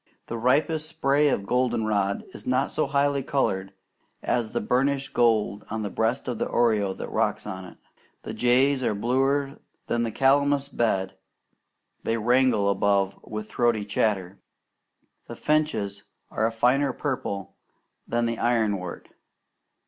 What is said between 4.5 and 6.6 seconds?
the burnished gold on the breast of the